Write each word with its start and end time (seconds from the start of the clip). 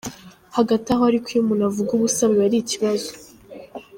Hagati 0.57 0.87
aho 0.93 1.03
ariko 1.09 1.25
iyo 1.29 1.41
umuntu 1.43 1.63
avuga 1.69 1.89
ubusa 1.93 2.29
biba 2.29 2.45
ari 2.47 2.57
ikibazo. 2.63 3.09